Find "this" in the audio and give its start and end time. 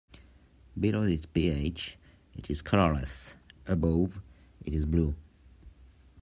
1.05-1.27